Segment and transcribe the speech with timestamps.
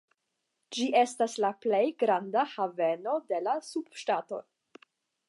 [0.77, 4.41] Ĝi estas la plej granda haveno de la subŝtato.